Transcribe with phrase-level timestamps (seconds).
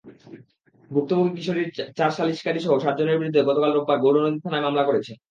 [0.91, 1.63] ভুক্তভোগী কিশোরী
[1.97, 5.11] চার সালিসকারীসহ সাতজনের বিরুদ্ধে গতকাল রোববার গৌরনদী থানায় মামলা করেছে।